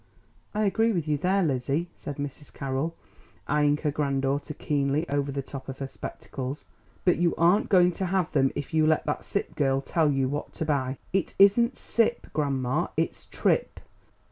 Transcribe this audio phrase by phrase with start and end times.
[0.55, 2.51] "I agree with you there, Lizzie," said Mrs.
[2.51, 2.95] Carroll,
[3.47, 6.65] eyeing her granddaughter keenly over the top of her spectacles;
[7.05, 10.27] "but you aren't going to have them, if you let that Sipp girl tell you
[10.27, 13.79] what to buy." "It isn't Sipp, grandma, it's Tripp.